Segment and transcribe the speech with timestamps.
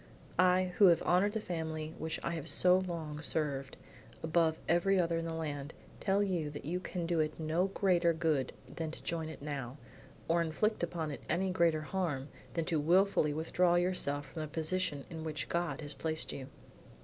[0.39, 3.77] "I, who have honored the family which I have so long served,
[4.23, 8.11] above every other in the land, tell you that you can do it no greater
[8.11, 9.77] good than to join it now,
[10.27, 15.05] or inflict upon it any greater harm than to wilfully withdraw yourself from the position
[15.11, 16.47] in which God has placed you."